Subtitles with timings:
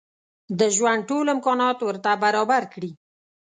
[0.59, 2.91] د ژوند ټول امکانات ورته برابر کړي.